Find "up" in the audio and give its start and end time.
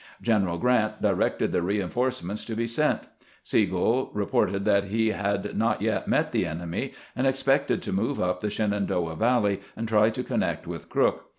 8.19-8.41